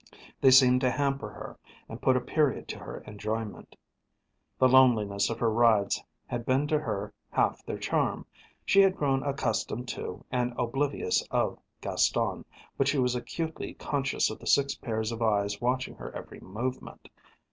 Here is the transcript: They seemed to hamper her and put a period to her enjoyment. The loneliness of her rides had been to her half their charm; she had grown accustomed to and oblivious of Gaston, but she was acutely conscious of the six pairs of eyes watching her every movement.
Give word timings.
They 0.41 0.49
seemed 0.49 0.81
to 0.81 0.89
hamper 0.89 1.29
her 1.29 1.59
and 1.87 2.01
put 2.01 2.17
a 2.17 2.21
period 2.21 2.67
to 2.69 2.79
her 2.79 3.01
enjoyment. 3.01 3.75
The 4.57 4.67
loneliness 4.67 5.29
of 5.29 5.37
her 5.37 5.53
rides 5.53 6.03
had 6.25 6.43
been 6.43 6.65
to 6.69 6.79
her 6.79 7.13
half 7.29 7.63
their 7.67 7.77
charm; 7.77 8.25
she 8.65 8.81
had 8.81 8.97
grown 8.97 9.21
accustomed 9.21 9.87
to 9.89 10.25
and 10.31 10.55
oblivious 10.57 11.21
of 11.29 11.59
Gaston, 11.81 12.45
but 12.79 12.87
she 12.87 12.97
was 12.97 13.13
acutely 13.13 13.75
conscious 13.75 14.31
of 14.31 14.39
the 14.39 14.47
six 14.47 14.73
pairs 14.73 15.11
of 15.11 15.21
eyes 15.21 15.61
watching 15.61 15.93
her 15.97 16.11
every 16.15 16.39
movement. 16.39 17.07